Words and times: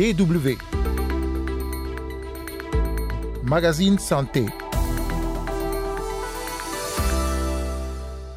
DW. 0.00 0.56
Magazine 3.44 3.98
Santé. 3.98 4.46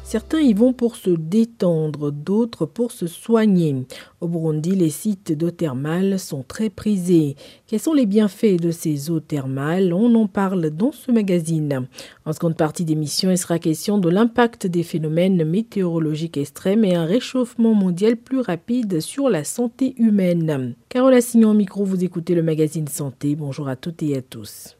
Certains 0.06 0.40
y 0.40 0.52
vont 0.52 0.74
pour 0.74 0.96
se 0.96 1.08
détendre, 1.08 2.12
d'autres 2.12 2.66
pour 2.66 2.92
se 2.92 3.06
soigner. 3.06 3.86
Au 4.20 4.28
Burundi, 4.28 4.72
les 4.72 4.90
sites 4.90 5.32
d'eau 5.32 5.50
thermale 5.50 6.18
sont 6.18 6.44
très 6.46 6.68
prisés. 6.68 7.36
Quels 7.66 7.80
sont 7.80 7.94
les 7.94 8.04
bienfaits 8.04 8.60
de 8.60 8.70
ces 8.70 9.10
eaux 9.10 9.20
thermales? 9.20 9.94
On 9.94 10.14
en 10.14 10.26
parle 10.26 10.68
dans 10.70 10.92
ce 10.92 11.10
magazine. 11.10 11.88
En 12.26 12.34
seconde 12.34 12.56
partie 12.56 12.84
d'émission, 12.84 13.30
il 13.30 13.38
sera 13.38 13.58
question 13.58 13.96
de 13.96 14.10
l'impact 14.10 14.66
des 14.66 14.82
phénomènes 14.82 15.42
météorologiques 15.42 16.36
extrêmes 16.36 16.84
et 16.84 16.94
un 16.94 17.06
réchauffement 17.06 17.74
mondial 17.74 18.16
plus 18.16 18.40
rapide 18.40 19.00
sur 19.00 19.30
la 19.30 19.42
santé 19.42 19.94
humaine. 19.96 20.74
Carole 20.90 21.14
Assignon 21.14 21.50
au 21.50 21.54
micro, 21.54 21.82
vous 21.82 22.04
écoutez 22.04 22.34
le 22.34 22.42
magazine 22.42 22.88
Santé. 22.88 23.34
Bonjour 23.36 23.68
à 23.68 23.74
toutes 23.74 24.02
et 24.02 24.16
à 24.16 24.22
tous. 24.22 24.76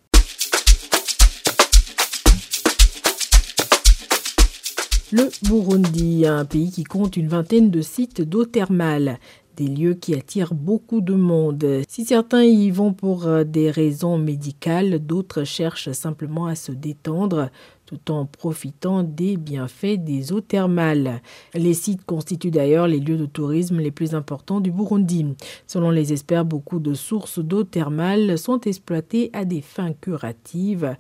Le 5.16 5.30
Burundi, 5.48 6.26
un 6.26 6.44
pays 6.44 6.72
qui 6.72 6.82
compte 6.82 7.16
une 7.16 7.28
vingtaine 7.28 7.70
de 7.70 7.82
sites 7.82 8.20
d'eau 8.20 8.44
thermale, 8.44 9.20
des 9.56 9.68
lieux 9.68 9.94
qui 9.94 10.12
attirent 10.12 10.54
beaucoup 10.54 11.00
de 11.00 11.14
monde. 11.14 11.82
Si 11.88 12.04
certains 12.04 12.42
y 12.42 12.72
vont 12.72 12.92
pour 12.92 13.28
euh, 13.28 13.44
des 13.44 13.70
raisons 13.70 14.18
médicales, 14.18 14.98
d'autres 14.98 15.44
cherchent 15.44 15.92
simplement 15.92 16.46
à 16.46 16.56
se 16.56 16.72
détendre 16.72 17.50
tout 17.86 18.10
en 18.10 18.26
profitant 18.26 19.04
des 19.04 19.36
bienfaits 19.36 19.98
des 19.98 20.32
eaux 20.32 20.40
thermales. 20.40 21.22
Les 21.54 21.74
sites 21.74 22.04
constituent 22.04 22.50
d'ailleurs 22.50 22.88
les 22.88 22.98
lieux 22.98 23.18
de 23.18 23.26
tourisme 23.26 23.78
les 23.78 23.92
plus 23.92 24.16
importants 24.16 24.60
du 24.60 24.72
Burundi. 24.72 25.26
Selon 25.68 25.90
les 25.90 26.12
experts, 26.12 26.44
beaucoup 26.44 26.80
de 26.80 26.94
sources 26.94 27.38
d'eau 27.38 27.62
thermale 27.62 28.36
sont 28.36 28.60
exploitées 28.62 29.30
à 29.32 29.44
des 29.44 29.60
fins 29.60 29.92
curatives 29.92 30.96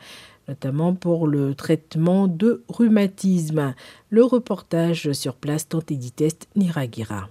notamment 0.48 0.94
pour 0.94 1.26
le 1.26 1.54
traitement 1.54 2.26
de 2.28 2.62
rhumatisme. 2.68 3.74
Le 4.10 4.24
reportage 4.24 5.12
sur 5.12 5.34
place 5.34 5.68
Test 6.16 6.48
Niragira. 6.56 7.28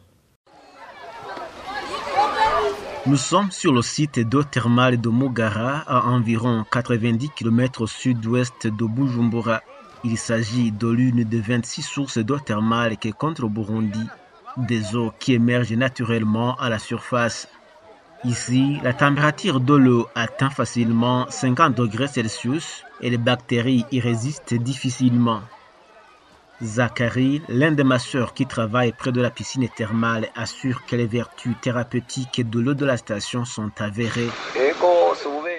Nous 3.05 3.17
sommes 3.17 3.51
sur 3.51 3.73
le 3.73 3.81
site 3.81 4.19
d'eau 4.19 4.43
thermale 4.43 4.99
de 4.99 5.09
Mogara, 5.09 5.79
à 5.87 6.07
environ 6.07 6.63
90 6.71 7.29
km 7.35 7.81
au 7.81 7.87
sud-ouest 7.87 8.67
de 8.67 8.85
Bujumbura. 8.85 9.61
Il 10.05 10.17
s'agit 10.17 10.71
de 10.71 10.87
l'une 10.87 11.23
des 11.23 11.41
26 11.41 11.81
sources 11.81 12.17
d'eau 12.17 12.39
thermale 12.39 12.97
qui 12.97 13.11
compte 13.11 13.41
au 13.41 13.49
Burundi, 13.49 14.05
des 14.55 14.95
eaux 14.95 15.11
qui 15.19 15.33
émergent 15.33 15.73
naturellement 15.73 16.55
à 16.55 16.69
la 16.69 16.79
surface 16.79 17.49
Ici, 18.25 18.79
la 18.83 18.93
température 18.93 19.59
de 19.59 19.73
l'eau 19.73 20.07
atteint 20.15 20.49
facilement 20.49 21.25
50 21.29 21.75
degrés 21.75 22.07
Celsius 22.07 22.85
et 23.03 23.09
les 23.09 23.17
bactéries 23.17 23.85
y 23.91 23.99
résistent 23.99 24.53
difficilement. 24.53 25.41
Zachary, 26.63 27.41
l'un 27.49 27.71
des 27.71 27.83
masseurs 27.83 28.33
qui 28.33 28.45
travaille 28.45 28.93
près 28.93 29.11
de 29.11 29.21
la 29.21 29.29
piscine 29.29 29.67
thermale, 29.67 30.29
assure 30.35 30.85
que 30.85 30.95
les 30.95 31.05
vertus 31.05 31.53
thérapeutiques 31.61 32.49
de 32.49 32.59
l'eau 32.61 32.73
de 32.73 32.85
la 32.85 32.95
station 32.95 33.43
sont 33.43 33.71
avérées. 33.79 34.29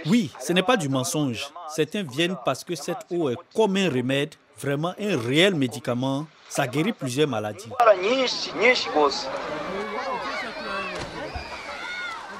Oui, 0.06 0.30
ce 0.40 0.54
n'est 0.54 0.62
pas 0.62 0.78
du 0.78 0.88
mensonge. 0.88 1.46
Certains 1.68 2.02
viennent 2.02 2.36
parce 2.46 2.64
que 2.64 2.74
cette 2.74 3.04
eau 3.10 3.28
est 3.28 3.36
comme 3.54 3.76
un 3.76 3.90
remède, 3.90 4.34
vraiment 4.58 4.94
un 4.98 5.18
réel 5.18 5.54
médicament. 5.54 6.26
Ça 6.48 6.66
guérit 6.66 6.92
plusieurs 6.92 7.28
maladies. 7.28 7.70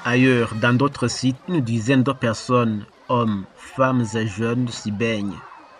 Ailleurs, 0.03 0.55
dans 0.55 0.75
d'autres 0.75 1.07
sites, 1.07 1.37
une 1.47 1.61
dizaine 1.61 2.03
de 2.03 2.11
personnes, 2.11 2.85
hommes, 3.09 3.45
femmes 3.55 4.05
et 4.15 4.27
jeunes, 4.27 4.67
s'y 4.69 4.91
baignent. 4.91 5.37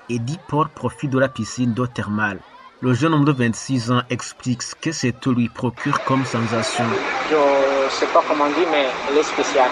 Et 0.10 0.20
dix 0.20 0.40
porcs 0.48 0.70
profitent 0.70 1.12
de 1.12 1.20
la 1.20 1.30
piscine 1.30 1.74
d'eau 1.74 1.88
thermale. 1.88 2.40
Le 2.82 2.94
jeune 2.94 3.14
homme 3.14 3.26
de 3.26 3.32
26 3.32 3.92
ans 3.92 4.02
explique 4.10 4.62
ce 4.62 4.76
que 4.76 4.92
cette 4.92 5.26
eau 5.26 5.34
lui 5.34 5.50
procure 5.50 6.04
comme 6.04 6.26
sensation. 6.26 6.84
Je 7.30 7.36
ne 7.36 7.90
sais 7.90 8.06
pas 8.08 8.22
comment 8.28 8.48
dire, 8.48 8.68
mais 8.70 8.86
elle 9.10 9.18
est 9.18 9.24
spéciale. 9.24 9.72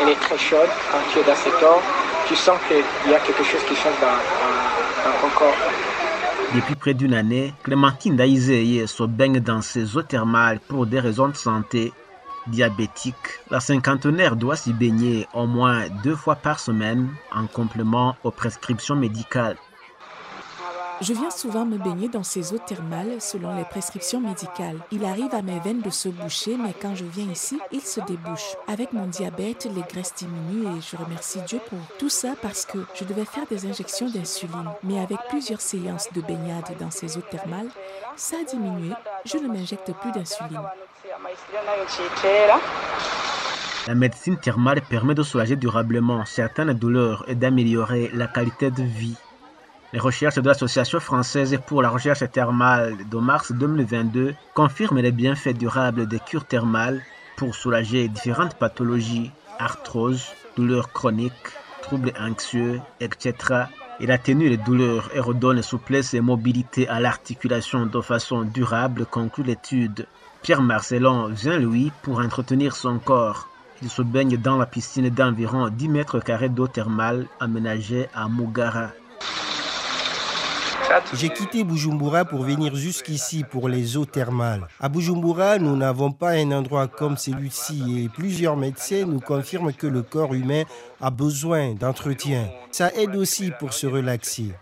elle 0.00 0.08
est 0.08 0.20
très 0.20 0.38
chaude. 0.38 0.68
Quand 0.90 0.98
tu 1.12 1.18
es 1.18 1.22
dans 1.22 1.36
cette 1.36 1.62
eau, 1.62 1.80
tu 2.26 2.34
sens 2.34 2.58
qu'il 2.66 3.10
y 3.10 3.14
a 3.14 3.20
quelque 3.20 3.44
chose 3.44 3.62
qui 3.68 3.76
change 3.76 3.94
dans, 4.00 5.10
ton 5.20 5.28
corps. 5.38 5.54
Depuis 6.54 6.74
près 6.74 6.94
d'une 6.94 7.14
année, 7.14 7.52
Clémentine 7.62 8.16
Daïzeye 8.16 8.88
se 8.88 9.02
baigne 9.04 9.40
dans 9.40 9.60
ces 9.60 9.96
eaux 9.96 10.02
thermales 10.02 10.60
pour 10.60 10.86
des 10.86 11.00
raisons 11.00 11.28
de 11.28 11.36
santé 11.36 11.92
diabétique, 12.48 13.14
la 13.50 13.60
cinquantenaire 13.60 14.36
doit 14.36 14.56
s'y 14.56 14.72
baigner 14.72 15.26
au 15.34 15.46
moins 15.46 15.88
deux 16.02 16.16
fois 16.16 16.36
par 16.36 16.60
semaine 16.60 17.08
en 17.32 17.46
complément 17.46 18.16
aux 18.24 18.30
prescriptions 18.30 18.96
médicales. 18.96 19.56
Je 21.00 21.12
viens 21.12 21.30
souvent 21.30 21.64
me 21.64 21.78
baigner 21.78 22.08
dans 22.08 22.24
ces 22.24 22.52
eaux 22.52 22.58
thermales 22.58 23.20
selon 23.20 23.56
les 23.56 23.64
prescriptions 23.64 24.20
médicales. 24.20 24.80
Il 24.90 25.04
arrive 25.04 25.32
à 25.32 25.42
mes 25.42 25.60
veines 25.60 25.80
de 25.80 25.90
se 25.90 26.08
boucher, 26.08 26.56
mais 26.56 26.74
quand 26.74 26.96
je 26.96 27.04
viens 27.04 27.30
ici, 27.30 27.60
ils 27.70 27.82
se 27.82 28.00
débouchent. 28.00 28.56
Avec 28.66 28.92
mon 28.92 29.06
diabète, 29.06 29.68
les 29.72 29.82
graisses 29.82 30.14
diminuent 30.16 30.76
et 30.76 30.80
je 30.80 30.96
remercie 30.96 31.40
Dieu 31.46 31.60
pour 31.68 31.78
tout 31.98 32.08
ça 32.08 32.34
parce 32.42 32.66
que 32.66 32.78
je 32.94 33.04
devais 33.04 33.24
faire 33.24 33.46
des 33.48 33.64
injections 33.66 34.10
d'insuline. 34.10 34.70
Mais 34.82 34.98
avec 34.98 35.18
plusieurs 35.28 35.60
séances 35.60 36.12
de 36.12 36.20
baignade 36.20 36.76
dans 36.80 36.90
ces 36.90 37.16
eaux 37.16 37.24
thermales, 37.30 37.70
ça 38.16 38.38
a 38.40 38.44
diminué. 38.44 38.92
Je 39.24 39.38
ne 39.38 39.46
m'injecte 39.46 39.92
plus 40.00 40.10
d'insuline. 40.10 40.62
La 43.86 43.94
médecine 43.94 44.36
thermale 44.36 44.82
permet 44.82 45.14
de 45.14 45.22
soulager 45.22 45.56
durablement 45.56 46.24
certaines 46.24 46.72
douleurs 46.74 47.24
et 47.26 47.34
d'améliorer 47.34 48.10
la 48.14 48.26
qualité 48.26 48.70
de 48.70 48.82
vie. 48.82 49.16
Les 49.92 49.98
recherches 49.98 50.36
de 50.36 50.46
l'Association 50.46 51.00
française 51.00 51.58
pour 51.66 51.82
la 51.82 51.88
recherche 51.88 52.22
thermale 52.30 52.96
de 53.08 53.16
mars 53.16 53.52
2022 53.52 54.34
confirment 54.54 55.00
les 55.00 55.12
bienfaits 55.12 55.56
durables 55.56 56.06
des 56.06 56.20
cures 56.20 56.44
thermales 56.44 57.02
pour 57.36 57.54
soulager 57.54 58.08
différentes 58.08 58.54
pathologies, 58.54 59.32
arthrose, 59.58 60.26
douleurs 60.56 60.92
chroniques, 60.92 61.32
troubles 61.82 62.12
anxieux, 62.20 62.80
etc. 63.00 63.64
Il 64.00 64.12
atténue 64.12 64.48
les 64.48 64.56
douleurs 64.56 65.10
et 65.14 65.20
redonne 65.20 65.62
souplesse 65.62 66.14
et 66.14 66.20
mobilité 66.20 66.86
à 66.88 67.00
l'articulation 67.00 67.86
de 67.86 68.00
façon 68.00 68.42
durable, 68.42 69.06
conclut 69.06 69.44
l'étude. 69.44 70.06
Pierre 70.42 70.62
Marcelon 70.62 71.28
vient 71.28 71.58
lui 71.58 71.92
pour 72.02 72.20
entretenir 72.20 72.76
son 72.76 72.98
corps. 72.98 73.48
Il 73.82 73.90
se 73.90 74.02
baigne 74.02 74.36
dans 74.36 74.56
la 74.56 74.66
piscine 74.66 75.08
d'environ 75.10 75.68
10 75.68 75.88
mètres 75.88 76.20
carrés 76.20 76.48
d'eau 76.48 76.66
thermale 76.66 77.26
aménagée 77.38 78.08
à 78.14 78.28
Mugara. 78.28 78.90
J'ai 81.14 81.28
quitté 81.28 81.64
Bujumbura 81.64 82.24
pour 82.24 82.42
venir 82.42 82.74
jusqu'ici 82.74 83.44
pour 83.44 83.68
les 83.68 83.96
eaux 83.96 84.06
thermales. 84.06 84.66
À 84.80 84.88
Bujumbura, 84.88 85.58
nous 85.58 85.76
n'avons 85.76 86.12
pas 86.12 86.30
un 86.30 86.50
endroit 86.52 86.88
comme 86.88 87.16
celui-ci 87.16 88.04
et 88.04 88.08
plusieurs 88.08 88.56
médecins 88.56 89.04
nous 89.06 89.20
confirment 89.20 89.72
que 89.72 89.86
le 89.86 90.02
corps 90.02 90.34
humain 90.34 90.62
a 91.00 91.10
besoin 91.10 91.74
d'entretien. 91.74 92.48
Ça 92.70 92.92
aide 92.94 93.16
aussi 93.16 93.52
pour 93.58 93.74
se 93.74 93.86
relaxer. 93.86 94.54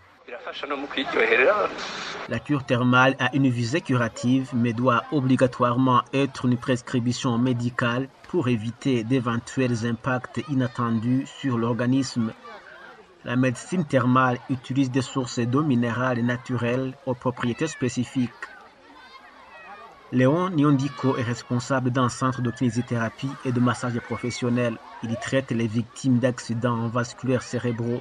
La 2.29 2.39
cure 2.39 2.65
thermale 2.65 3.15
a 3.19 3.35
une 3.35 3.49
visée 3.49 3.81
curative 3.81 4.51
mais 4.53 4.73
doit 4.73 5.03
obligatoirement 5.11 6.03
être 6.13 6.45
une 6.45 6.57
prescription 6.57 7.37
médicale 7.37 8.07
pour 8.29 8.47
éviter 8.47 9.03
d'éventuels 9.03 9.85
impacts 9.85 10.41
inattendus 10.49 11.25
sur 11.25 11.57
l'organisme 11.57 12.33
la 13.27 13.35
médecine 13.35 13.83
thermale 13.83 14.39
utilise 14.49 14.89
des 14.89 15.01
sources 15.01 15.39
d'eau 15.39 15.61
minérale 15.61 16.21
naturelles 16.21 16.93
aux 17.05 17.13
propriétés 17.13 17.67
spécifiques. 17.67 18.31
Léon 20.13 20.49
Nyondiko 20.49 21.17
est 21.17 21.23
responsable 21.23 21.91
d'un 21.91 22.07
centre 22.07 22.41
de 22.41 22.51
kinésithérapie 22.51 23.29
et 23.43 23.51
de 23.51 23.59
massage 23.59 23.99
professionnel. 23.99 24.77
Il 25.03 25.11
y 25.11 25.17
traite 25.17 25.51
les 25.51 25.67
victimes 25.67 26.19
d'accidents 26.19 26.87
vasculaires 26.87 27.43
cérébraux. 27.43 27.99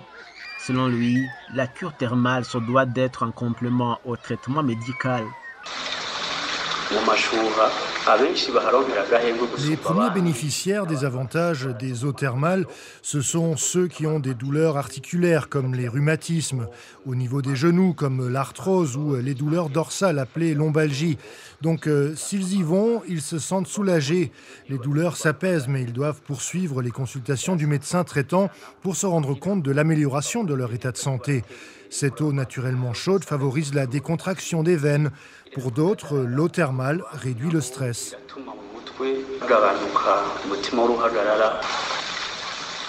Selon 0.67 0.89
lui, 0.89 1.29
la 1.55 1.69
cure 1.69 1.93
thermale 1.93 2.45
se 2.45 2.59
doit 2.59 2.87
d'être 2.87 3.23
un 3.23 3.31
complément 3.31 4.01
au 4.05 4.17
traitement 4.17 4.65
médical. 4.65 5.25
Les 9.69 9.77
premiers 9.77 10.11
bénéficiaires 10.11 10.87
des 10.87 11.05
avantages 11.05 11.69
des 11.79 12.05
eaux 12.05 12.13
thermales, 12.13 12.65
ce 13.03 13.21
sont 13.21 13.57
ceux 13.57 13.89
qui 13.89 14.07
ont 14.07 14.21
des 14.21 14.35
douleurs 14.35 14.77
articulaires 14.77 15.49
comme 15.49 15.75
les 15.75 15.89
rhumatismes, 15.89 16.69
au 17.05 17.17
niveau 17.17 17.43
des 17.43 17.57
genoux 17.57 17.95
comme 17.95 18.29
l'arthrose 18.29 18.97
ou 18.97 19.17
les 19.17 19.35
douleurs 19.35 19.71
dorsales 19.71 20.21
appelées 20.21 20.55
lombalgie. 20.55 21.19
Donc 21.63 21.89
euh, 21.89 22.15
s'ils 22.15 22.55
y 22.55 22.63
vont, 22.63 23.03
ils 23.09 23.23
se 23.23 23.41
sentent 23.41 23.67
soulagés. 23.67 24.31
Les 24.69 24.79
douleurs 24.79 25.17
s'apaisent, 25.17 25.67
mais 25.67 25.83
ils 25.83 25.93
doivent 25.93 26.21
poursuivre 26.21 26.83
les 26.83 26.93
consultations 26.93 27.57
du 27.57 27.67
médecin 27.67 28.05
traitant 28.05 28.51
pour 28.83 28.95
se 28.95 29.07
rendre 29.07 29.35
compte 29.35 29.63
de 29.63 29.73
l'amélioration 29.73 30.45
de 30.45 30.55
leur 30.55 30.73
état 30.73 30.93
de 30.93 30.97
santé. 30.97 31.43
Cette 31.91 32.21
eau 32.21 32.33
naturellement 32.33 32.95
chaude 32.95 33.25
favorise 33.25 33.75
la 33.75 33.87
décontraction 33.87 34.63
des 34.63 34.77
veines. 34.77 35.11
Pour 35.55 35.71
d'autres, 35.71 36.19
l'eau 36.19 36.49
thermale 36.49 37.03
réduit 37.13 37.51
le 37.51 37.61
stress. 37.61 38.17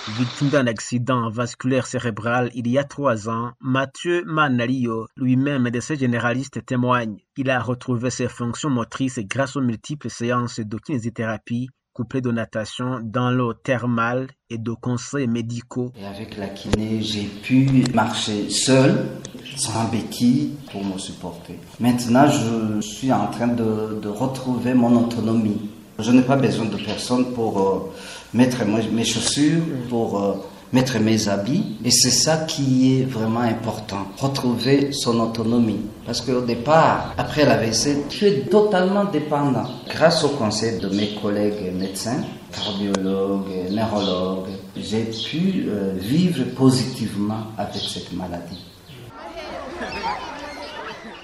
Victime 0.09 0.49
d'un 0.49 0.67
accident 0.67 1.29
vasculaire 1.29 1.85
cérébral 1.85 2.49
il 2.53 2.67
y 2.69 2.77
a 2.77 2.85
trois 2.85 3.27
ans, 3.29 3.51
Mathieu 3.59 4.23
Manalio, 4.25 5.07
lui-même 5.17 5.63
médecin 5.63 5.95
généraliste, 5.95 6.65
témoigne. 6.65 7.17
Il 7.35 7.49
a 7.49 7.59
retrouvé 7.59 8.09
ses 8.09 8.29
fonctions 8.29 8.69
motrices 8.69 9.19
grâce 9.19 9.57
aux 9.57 9.61
multiples 9.61 10.09
séances 10.09 10.61
de 10.61 10.77
kinésithérapie 10.77 11.69
couplées 11.97 12.21
de 12.21 12.29
natation 12.29 12.99
dans 13.01 13.31
l'eau 13.31 13.53
thermale 13.55 14.27
et 14.51 14.59
de 14.59 14.71
conseils 14.71 15.25
médicaux. 15.25 15.91
Et 15.99 16.05
avec 16.05 16.37
la 16.37 16.49
kiné, 16.49 17.01
j'ai 17.01 17.23
pu 17.23 17.85
marcher 17.91 18.51
seul, 18.51 19.07
sans 19.55 19.85
béquille, 19.85 20.51
pour 20.71 20.85
me 20.85 20.99
supporter. 20.99 21.55
Maintenant, 21.79 22.27
je 22.27 22.81
suis 22.81 23.11
en 23.11 23.25
train 23.31 23.47
de, 23.47 23.99
de 23.99 24.09
retrouver 24.09 24.75
mon 24.75 24.95
autonomie. 24.95 25.71
Je 25.97 26.11
n'ai 26.11 26.21
pas 26.21 26.35
besoin 26.35 26.65
de 26.65 26.77
personne 26.77 27.33
pour 27.33 27.59
euh, 27.59 27.91
mettre 28.31 28.63
mes 28.63 29.03
chaussures, 29.03 29.63
pour 29.89 30.21
euh, 30.21 30.33
mettre 30.73 30.99
mes 30.99 31.27
habits. 31.27 31.77
Et 31.83 31.91
c'est 31.91 32.11
ça 32.11 32.37
qui 32.47 32.99
est 32.99 33.05
vraiment 33.05 33.41
important, 33.41 34.07
retrouver 34.17 34.91
son 34.91 35.19
autonomie. 35.19 35.81
Parce 36.05 36.21
qu'au 36.21 36.41
départ, 36.41 37.13
après 37.17 37.45
l'AVC, 37.45 38.07
tu 38.09 38.25
es 38.25 38.39
totalement 38.41 39.05
dépendant. 39.05 39.67
Grâce 39.87 40.23
au 40.23 40.29
conseil 40.29 40.79
de 40.79 40.89
mes 40.89 41.15
collègues 41.21 41.73
médecins, 41.73 42.21
cardiologues, 42.51 43.71
neurologues, 43.71 44.49
j'ai 44.75 45.03
pu 45.03 45.65
euh, 45.67 45.93
vivre 45.97 46.43
positivement 46.55 47.47
avec 47.57 47.81
cette 47.81 48.13
maladie. 48.13 48.63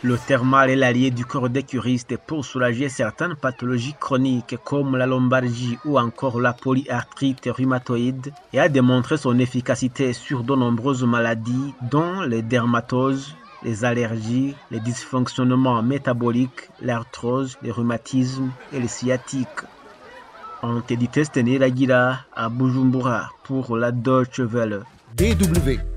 Le 0.06 0.18
thermal 0.18 0.70
est 0.70 0.76
l'allié 0.76 1.12
du 1.12 1.24
corps 1.24 1.50
des 1.50 1.64
curistes 1.64 2.18
pour 2.18 2.44
soulager 2.44 2.90
certaines 2.90 3.36
pathologies 3.36 3.96
chroniques 3.98 4.58
comme 4.66 4.98
la 4.98 5.06
lombalgie 5.06 5.78
ou 5.86 5.98
encore 5.98 6.42
la 6.42 6.52
polyarthrite 6.52 7.50
rhumatoïde 7.50 8.34
et 8.52 8.60
a 8.60 8.68
démontré 8.68 9.16
son 9.16 9.40
efficacité 9.40 10.12
sur 10.12 10.44
de 10.44 10.56
nombreuses 10.56 11.06
maladies 11.06 11.74
dont 11.90 12.20
les 12.20 12.42
dermatoses, 12.42 13.34
les 13.64 13.86
allergies, 13.86 14.56
les 14.72 14.82
dysfonctionnements 14.82 15.82
métaboliques, 15.82 16.70
l'arthrose, 16.82 17.58
les 17.62 17.72
rhumatismes 17.72 18.52
et 18.74 18.82
les 18.82 18.90
sciatiques. 18.90 19.64
On 20.64 20.82
édité 20.90 21.24
Stenir 21.24 21.62
Aguila 21.62 22.20
à 22.36 22.50
Bujumbura 22.50 23.30
pour 23.46 23.78
la 23.78 23.94
Deutsche 23.94 24.42
Welle. 24.42 24.84
DW 25.16 25.93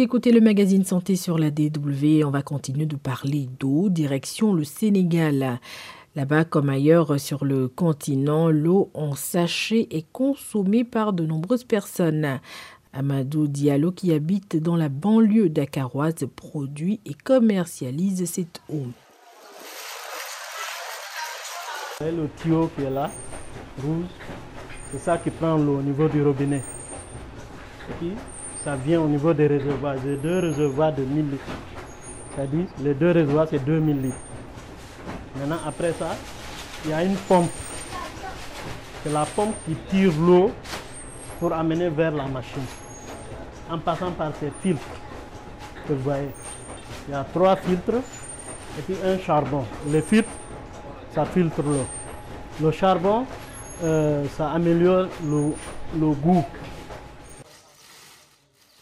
écoutez 0.00 0.32
le 0.32 0.40
magazine 0.40 0.84
Santé 0.84 1.16
sur 1.16 1.38
la 1.38 1.50
DW. 1.50 2.24
On 2.24 2.30
va 2.30 2.42
continuer 2.42 2.86
de 2.86 2.96
parler 2.96 3.48
d'eau, 3.60 3.90
direction 3.90 4.54
le 4.54 4.64
Sénégal. 4.64 5.60
Là-bas, 6.16 6.44
comme 6.44 6.70
ailleurs 6.70 7.20
sur 7.20 7.44
le 7.44 7.68
continent, 7.68 8.48
l'eau 8.50 8.90
en 8.94 9.14
sachet 9.14 9.88
est 9.90 10.06
consommée 10.12 10.84
par 10.84 11.12
de 11.12 11.26
nombreuses 11.26 11.64
personnes. 11.64 12.40
Amadou 12.94 13.48
Diallo, 13.48 13.92
qui 13.92 14.12
habite 14.12 14.56
dans 14.56 14.76
la 14.76 14.88
banlieue 14.88 15.48
dakaroise, 15.48 16.26
produit 16.36 17.00
et 17.04 17.14
commercialise 17.14 18.24
cette 18.24 18.62
eau. 18.70 18.86
Le 22.00 22.28
tuyau 22.38 22.70
qui 22.76 22.84
est 22.84 22.90
là, 22.90 23.10
rouge, 23.82 24.06
c'est 24.90 24.98
ça 24.98 25.18
qui 25.18 25.30
prend 25.30 25.56
l'eau 25.56 25.78
au 25.78 25.82
niveau 25.82 26.08
du 26.08 26.22
robinet 26.22 26.62
ça 28.64 28.76
vient 28.76 29.00
au 29.00 29.08
niveau 29.08 29.32
des 29.32 29.46
réservoirs. 29.46 29.96
J'ai 30.04 30.16
deux 30.16 30.38
réservoirs 30.38 30.92
de 30.92 31.02
1000 31.02 31.30
litres. 31.30 31.44
C'est-à-dire, 32.34 32.66
les 32.80 32.94
deux 32.94 33.10
réservoirs, 33.10 33.46
c'est 33.50 33.64
2000 33.64 34.02
litres. 34.02 34.16
Maintenant, 35.36 35.58
après 35.66 35.92
ça, 35.98 36.14
il 36.84 36.90
y 36.90 36.94
a 36.94 37.02
une 37.02 37.16
pompe. 37.16 37.50
C'est 39.02 39.12
la 39.12 39.24
pompe 39.24 39.54
qui 39.66 39.74
tire 39.90 40.12
l'eau 40.20 40.52
pour 41.40 41.52
amener 41.52 41.88
vers 41.88 42.12
la 42.12 42.26
machine. 42.26 42.62
En 43.70 43.78
passant 43.78 44.12
par 44.12 44.32
ces 44.38 44.52
filtres 44.62 44.82
que 45.88 45.94
vous 45.94 46.02
voyez. 46.02 46.30
Il 47.08 47.12
y 47.12 47.14
a 47.14 47.24
trois 47.32 47.56
filtres 47.56 48.00
et 48.78 48.82
puis 48.82 48.96
un 49.04 49.18
charbon. 49.18 49.64
Les 49.88 50.02
filtres, 50.02 50.28
ça 51.12 51.24
filtre 51.24 51.62
l'eau. 51.62 51.84
Le 52.62 52.70
charbon, 52.70 53.26
euh, 53.82 54.24
ça 54.36 54.50
améliore 54.50 55.08
le 55.24 56.10
goût 56.12 56.44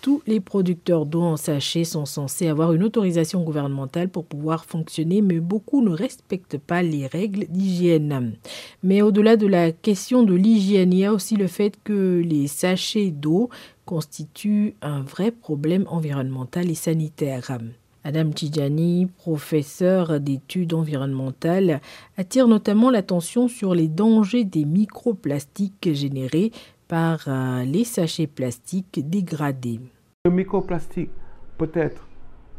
tous 0.00 0.22
les 0.26 0.40
producteurs 0.40 1.06
d'eau 1.06 1.22
en 1.22 1.36
sachet 1.36 1.84
sont 1.84 2.06
censés 2.06 2.48
avoir 2.48 2.72
une 2.72 2.82
autorisation 2.82 3.42
gouvernementale 3.42 4.08
pour 4.08 4.24
pouvoir 4.24 4.64
fonctionner, 4.64 5.20
mais 5.22 5.40
beaucoup 5.40 5.82
ne 5.82 5.90
respectent 5.90 6.58
pas 6.58 6.82
les 6.82 7.06
règles 7.06 7.46
d'hygiène. 7.48 8.36
Mais 8.82 9.02
au-delà 9.02 9.36
de 9.36 9.46
la 9.46 9.72
question 9.72 10.22
de 10.22 10.34
l'hygiène, 10.34 10.92
il 10.92 11.00
y 11.00 11.04
a 11.04 11.12
aussi 11.12 11.36
le 11.36 11.46
fait 11.46 11.74
que 11.84 12.22
les 12.24 12.46
sachets 12.46 13.10
d'eau 13.10 13.50
constituent 13.84 14.74
un 14.82 15.02
vrai 15.02 15.30
problème 15.30 15.84
environnemental 15.88 16.70
et 16.70 16.74
sanitaire. 16.74 17.58
Adam 18.02 18.30
Tijani, 18.30 19.06
professeur 19.18 20.20
d'études 20.20 20.72
environnementales, 20.72 21.82
attire 22.16 22.48
notamment 22.48 22.88
l'attention 22.88 23.46
sur 23.46 23.74
les 23.74 23.88
dangers 23.88 24.44
des 24.44 24.64
microplastiques 24.64 25.92
générés 25.92 26.50
par 26.90 27.20
euh, 27.28 27.62
les 27.62 27.84
sachets 27.84 28.26
plastiques 28.26 29.08
dégradés. 29.08 29.78
Le 30.24 30.32
microplastique 30.32 31.12
peut 31.56 31.70
être 31.72 32.08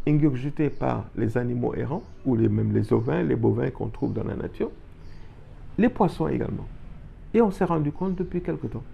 ingurgité 0.07 0.69
par 0.69 1.03
les 1.17 1.37
animaux 1.37 1.75
errants 1.75 2.03
ou 2.25 2.37
les, 2.37 2.47
même 2.47 2.71
les 2.71 2.93
ovins, 2.93 3.23
les 3.23 3.35
bovins 3.35 3.69
qu'on 3.71 3.89
trouve 3.89 4.13
dans 4.13 4.23
la 4.23 4.35
nature, 4.35 4.71
les 5.77 5.89
poissons 5.89 6.29
également. 6.29 6.65
Et 7.33 7.41
on 7.41 7.51
s'est 7.51 7.65
rendu 7.65 7.91
compte 7.91 8.15
depuis 8.15 8.41
quelque 8.41 8.67
temps, 8.67 8.85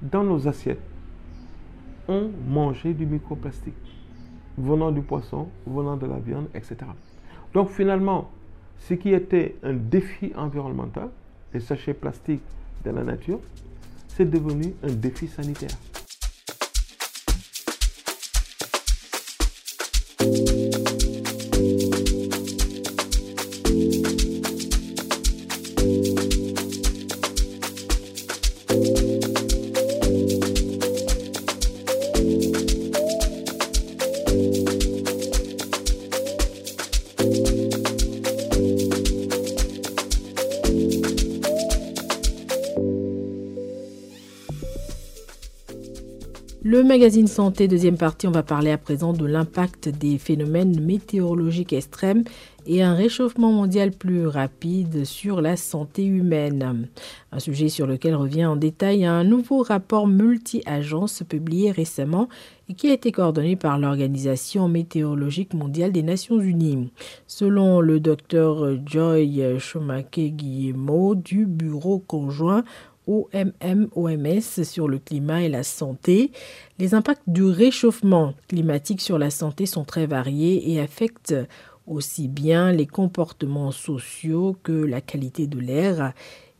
dans 0.00 0.22
nos 0.22 0.46
assiettes, 0.46 0.80
on 2.06 2.30
mangeait 2.48 2.94
du 2.94 3.04
microplastique 3.04 3.74
venant 4.56 4.92
du 4.92 5.02
poisson, 5.02 5.48
venant 5.66 5.96
de 5.96 6.06
la 6.06 6.20
viande, 6.20 6.46
etc. 6.54 6.76
Donc 7.52 7.68
finalement, 7.68 8.30
ce 8.78 8.94
qui 8.94 9.12
était 9.12 9.56
un 9.64 9.74
défi 9.74 10.32
environnemental, 10.36 11.08
les 11.52 11.60
sachets 11.60 11.94
plastiques 11.94 12.42
de 12.84 12.90
la 12.90 13.02
nature, 13.02 13.40
c'est 14.16 14.28
devenu 14.28 14.74
un 14.82 14.92
défi 14.92 15.28
sanitaire. 15.28 15.70
Le 46.72 46.82
magazine 46.82 47.26
Santé, 47.26 47.68
deuxième 47.68 47.98
partie, 47.98 48.26
on 48.26 48.30
va 48.30 48.42
parler 48.42 48.70
à 48.70 48.78
présent 48.78 49.12
de 49.12 49.26
l'impact 49.26 49.90
des 49.90 50.16
phénomènes 50.16 50.80
météorologiques 50.80 51.74
extrêmes 51.74 52.24
et 52.64 52.82
un 52.82 52.94
réchauffement 52.94 53.52
mondial 53.52 53.90
plus 53.90 54.26
rapide 54.26 55.04
sur 55.04 55.42
la 55.42 55.58
santé 55.58 56.06
humaine. 56.06 56.88
Un 57.30 57.40
sujet 57.40 57.68
sur 57.68 57.86
lequel 57.86 58.14
revient 58.14 58.46
en 58.46 58.56
détail 58.56 59.04
un 59.04 59.22
nouveau 59.22 59.62
rapport 59.62 60.06
multi-agence 60.06 61.22
publié 61.28 61.72
récemment 61.72 62.30
et 62.70 62.74
qui 62.74 62.88
a 62.88 62.94
été 62.94 63.12
coordonné 63.12 63.54
par 63.54 63.78
l'Organisation 63.78 64.66
météorologique 64.66 65.52
mondiale 65.52 65.92
des 65.92 66.02
Nations 66.02 66.40
Unies. 66.40 66.90
Selon 67.26 67.82
le 67.82 68.00
docteur 68.00 68.78
Joy 68.86 69.58
Chomake-Guillemot 69.58 71.16
du 71.16 71.44
Bureau 71.44 71.98
conjoint 71.98 72.64
OMM-OMS 73.12 74.64
sur 74.64 74.88
le 74.88 74.98
climat 74.98 75.42
et 75.42 75.48
la 75.48 75.62
santé. 75.62 76.32
Les 76.78 76.94
impacts 76.94 77.28
du 77.28 77.44
réchauffement 77.44 78.34
climatique 78.48 79.00
sur 79.00 79.18
la 79.18 79.30
santé 79.30 79.66
sont 79.66 79.84
très 79.84 80.06
variés 80.06 80.72
et 80.72 80.80
affectent 80.80 81.34
aussi 81.86 82.28
bien 82.28 82.72
les 82.72 82.86
comportements 82.86 83.72
sociaux 83.72 84.56
que 84.62 84.72
la 84.72 85.00
qualité 85.00 85.46
de 85.46 85.58
l'air 85.58 86.12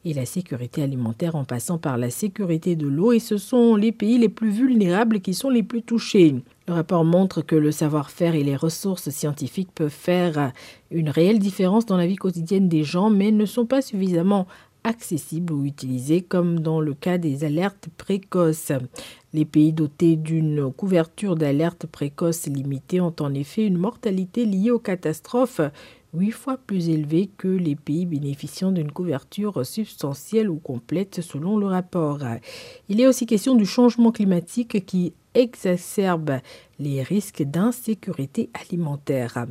et 0.05 0.15
la 0.15 0.27
sécurité 0.27 0.83
alimentaire 0.83 1.37
en 1.37 1.45
passant 1.45 1.79
par 1.79 1.97
la 1.97 2.11
sécurité 2.11 2.75
de 2.75 2.89
l'eau 2.89 3.13
et 3.13 3.21
ce 3.21 3.37
sont 3.37 3.77
les 3.77 3.93
pays 3.93 4.19
les 4.19 4.29
plus 4.29 4.51
vulnérables 4.51 5.21
qui 5.21 5.33
sont 5.33 5.49
les 5.49 5.63
plus 5.63 5.83
touchés. 5.83 6.35
Le 6.67 6.75
rapport 6.75 7.05
montre 7.05 7.43
que 7.43 7.55
le 7.55 7.71
savoir-faire 7.71 8.35
et 8.35 8.43
les 8.43 8.57
ressources 8.57 9.11
scientifiques 9.11 9.71
peuvent 9.75 9.91
faire 9.91 10.53
une 10.91 11.09
réelle 11.09 11.39
différence 11.39 11.87
dans 11.87 11.97
la 11.97 12.07
vie 12.07 12.17
quotidienne 12.17 12.69
des 12.69 12.83
gens 12.83 13.11
mais 13.11 13.31
ne 13.31 13.47
sont 13.47 13.67
pas 13.67 13.83
suffisamment 13.83 14.47
accessibles 14.85 15.53
ou 15.53 15.65
utilisés 15.65 16.23
comme 16.23 16.61
dans 16.61 16.81
le 16.81 16.95
cas 16.95 17.19
des 17.19 17.45
alertes 17.45 17.89
précoces. 17.97 18.73
Les 19.33 19.45
pays 19.45 19.73
dotés 19.73 20.17
d'une 20.17 20.73
couverture 20.73 21.37
d'alerte 21.37 21.87
précoce 21.87 22.47
limitée 22.47 23.01
ont 23.01 23.15
en 23.21 23.35
effet 23.35 23.67
une 23.67 23.79
mortalité 23.79 24.45
liée 24.45 24.71
aux 24.71 24.79
catastrophes 24.79 25.61
huit 26.15 26.31
fois 26.31 26.59
plus 26.59 26.89
élevé 26.91 27.31
que 27.39 27.49
les 27.49 27.77
pays 27.77 28.05
bénéficiant 28.05 28.71
d'une 28.71 28.93
couverture 28.93 29.65
substantielle 29.65 30.51
ou 30.51 30.57
complète 30.57 31.21
selon 31.23 31.57
le 31.57 31.67
rapport. 31.67 32.21
Il 32.89 33.01
est 33.01 33.07
aussi 33.07 33.27
question 33.27 33.55
du 33.55 33.65
changement 33.65 34.13
climatique 34.13 34.85
qui 34.85 35.15
exacerbe 35.35 36.41
les 36.79 37.03
risques 37.03 37.43
d'insécurité 37.43 38.51
alimentaire. 38.53 39.47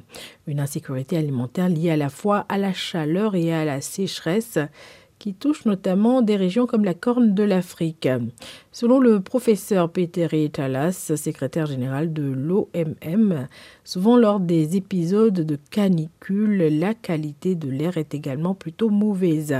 Une 0.45 0.59
insécurité 0.59 1.17
alimentaire 1.17 1.69
liée 1.69 1.89
à 1.89 1.97
la 1.97 2.09
fois 2.09 2.45
à 2.49 2.59
la 2.59 2.73
chaleur 2.73 3.35
et 3.35 3.51
à 3.51 3.65
la 3.65 3.81
sécheresse 3.81 4.59
qui 5.21 5.35
touche 5.35 5.65
notamment 5.65 6.23
des 6.23 6.35
régions 6.35 6.65
comme 6.65 6.83
la 6.83 6.95
Corne 6.95 7.35
de 7.35 7.43
l'Afrique. 7.43 8.09
Selon 8.71 8.97
le 8.97 9.19
professeur 9.19 9.91
Peter 9.91 10.49
Talas, 10.49 11.13
secrétaire 11.15 11.67
général 11.67 12.11
de 12.11 12.23
l'OMM, 12.23 13.47
souvent 13.83 14.17
lors 14.17 14.39
des 14.39 14.77
épisodes 14.77 15.41
de 15.41 15.59
canicule, 15.69 16.79
la 16.79 16.95
qualité 16.95 17.53
de 17.53 17.69
l'air 17.69 17.97
est 17.97 18.15
également 18.15 18.55
plutôt 18.55 18.89
mauvaise. 18.89 19.55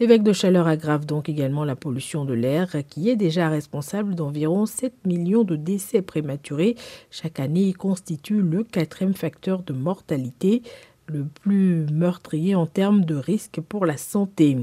L'évêque 0.00 0.22
de 0.22 0.32
chaleur 0.32 0.68
aggrave 0.68 1.06
donc 1.06 1.28
également 1.28 1.64
la 1.64 1.74
pollution 1.74 2.24
de 2.24 2.34
l'air 2.34 2.76
qui 2.88 3.08
est 3.08 3.16
déjà 3.16 3.48
responsable 3.48 4.14
d'environ 4.14 4.64
7 4.64 4.92
millions 5.06 5.42
de 5.42 5.56
décès 5.56 6.02
prématurés. 6.02 6.76
Chaque 7.10 7.40
année, 7.40 7.62
il 7.62 7.76
constitue 7.76 8.40
le 8.40 8.62
quatrième 8.62 9.14
facteur 9.14 9.62
de 9.64 9.72
mortalité 9.72 10.62
le 11.08 11.24
plus 11.24 11.86
meurtrier 11.92 12.54
en 12.54 12.66
termes 12.66 13.04
de 13.04 13.14
risque 13.14 13.60
pour 13.60 13.86
la 13.86 13.96
santé. 13.96 14.56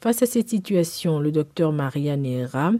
Face 0.00 0.22
à 0.22 0.26
cette 0.26 0.48
situation, 0.48 1.18
le 1.18 1.32
docteur 1.32 1.72
Maria 1.72 2.16
Nera, 2.16 2.72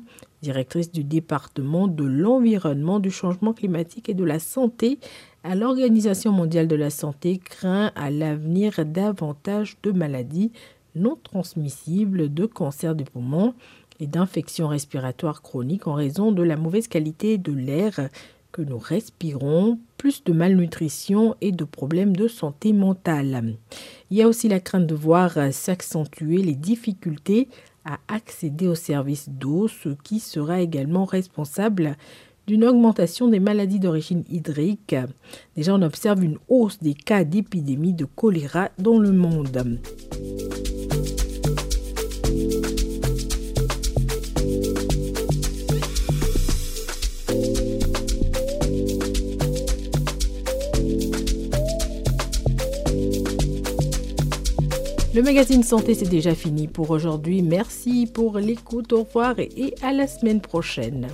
directrice 0.43 0.93
du 0.93 1.05
département 1.05 1.89
de 1.89 2.05
l'environnement, 2.05 3.01
du 3.01 3.11
changement 3.11 3.53
climatique 3.53 4.09
et 4.09 4.15
de 4.15 4.25
la 4.25 4.39
santé 4.39 4.99
à 5.45 5.55
l'Organisation 5.55 6.33
mondiale 6.33 6.69
de 6.69 6.77
la 6.77 6.91
santé, 6.91 7.39
craint 7.39 7.93
à 7.97 8.11
l'avenir 8.11 8.85
davantage 8.85 9.77
de 9.83 9.93
maladies 9.93 10.53
non 10.95 11.17
transmissibles, 11.23 12.33
de 12.33 12.47
cancer 12.47 12.95
du 12.95 13.05
poumon 13.05 13.55
et 14.01 14.07
d'infections 14.07 14.69
respiratoires 14.69 15.43
chroniques 15.43 15.87
en 15.87 15.95
raison 15.95 16.33
de 16.33 16.43
la 16.43 16.57
mauvaise 16.57 16.89
qualité 16.89 17.39
de 17.39 17.53
l'air 17.53 18.09
que 18.53 18.63
nous 18.63 18.79
respirons, 18.79 19.79
plus 19.99 20.25
de 20.25 20.33
malnutrition 20.33 21.35
et 21.43 21.53
de 21.53 21.65
problèmes 21.65 22.17
de 22.17 22.29
santé 22.29 22.73
mentale. 22.73 23.57
Il 24.11 24.17
y 24.17 24.23
a 24.23 24.29
aussi 24.29 24.49
la 24.49 24.61
crainte 24.61 24.87
de 24.87 24.95
voir 24.95 25.37
s'accentuer 25.53 26.39
les 26.39 26.55
difficultés 26.55 27.49
à 27.85 27.99
accéder 28.09 28.67
aux 28.67 28.75
services 28.75 29.29
d'eau, 29.29 29.69
ce 29.69 29.91
qui 30.05 30.21
sera 30.21 30.61
également 30.61 31.05
responsable 31.05 31.97
d'une 32.47 32.65
augmentation 32.65 33.29
des 33.29 33.41
maladies 33.41 33.79
d'origine 33.81 34.25
hydrique. 34.31 34.97
Déjà, 35.55 35.75
on 35.75 35.83
observe 35.83 36.25
une 36.25 36.39
hausse 36.49 36.79
des 36.81 36.95
cas 36.95 37.25
d'épidémie 37.25 37.93
de 37.93 38.07
choléra 38.07 38.71
dans 38.79 38.99
le 38.99 39.13
monde. 39.13 39.79
Le 55.19 55.25
magazine 55.25 55.65
Santé, 55.65 55.95
c'est 55.97 56.09
déjà 56.09 56.33
fini 56.33 56.69
pour 56.69 56.91
aujourd'hui. 56.91 57.43
Merci 57.43 58.07
pour 58.07 58.39
l'écoute. 58.39 58.93
Au 58.93 59.03
revoir 59.03 59.41
et 59.41 59.75
à 59.83 59.93
la 59.93 60.07
semaine 60.07 60.41
prochaine. 60.41 61.09